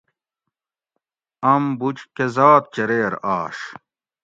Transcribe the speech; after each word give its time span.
آم 1.51 1.63
بُج 1.79 1.97
کہ 2.15 2.25
ذات 2.35 2.63
چریر 2.73 3.13
آش 3.37 3.57